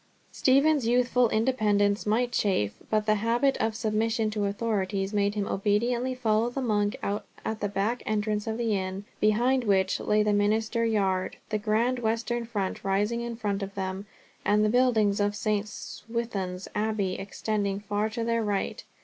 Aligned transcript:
Stephen's 0.31 0.87
youthful 0.87 1.29
independence 1.29 2.07
might 2.07 2.31
chafe, 2.31 2.73
but 2.89 3.05
the 3.05 3.13
habit 3.21 3.55
of 3.57 3.75
submission 3.75 4.31
to 4.31 4.45
authorities 4.45 5.13
made 5.13 5.35
him 5.35 5.45
obediently 5.47 6.15
follow 6.15 6.49
the 6.49 6.59
monk 6.59 6.97
out 7.03 7.23
at 7.45 7.59
the 7.59 7.69
back 7.69 8.01
entrance 8.07 8.47
of 8.47 8.57
the 8.57 8.75
inn, 8.75 9.05
behind 9.19 9.63
which 9.63 9.99
lay 9.99 10.23
the 10.23 10.33
Minster 10.33 10.83
yard, 10.83 11.37
the 11.49 11.59
grand 11.59 11.99
western 11.99 12.45
front 12.45 12.83
rising 12.83 13.21
in 13.21 13.35
front 13.35 13.61
of 13.61 13.75
them, 13.75 14.07
and 14.43 14.65
the 14.65 14.69
buildings 14.69 15.19
of 15.19 15.35
St. 15.35 15.67
Swithun's 15.67 16.67
Abbey 16.73 17.19
extending 17.19 17.79
far 17.79 18.09
to 18.09 18.23
their 18.23 18.43
right. 18.43 18.83